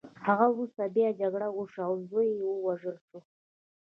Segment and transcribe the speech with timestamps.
[0.23, 3.19] خو وروسته بیا جګړه وشوه او زوی یې ووژل شو.